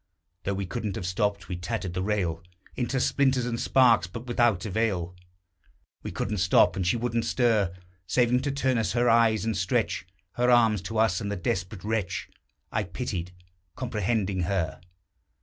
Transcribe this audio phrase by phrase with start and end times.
[0.45, 1.47] Though we couldn't have stopped.
[1.47, 2.41] We tattered the rail
[2.75, 5.15] Into splinters and sparks, but without avail.
[6.01, 7.71] We couldn't stop; and she wouldn't stir,
[8.07, 11.83] Saving to turn us her eyes, and stretch Her arms to us: and the desperate
[11.83, 12.29] wretch
[12.71, 13.31] I pitied,
[13.75, 14.81] comprehending her.